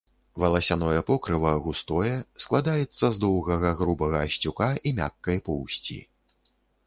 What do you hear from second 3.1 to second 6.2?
з доўгага грубага асцюка і мяккай поўсці.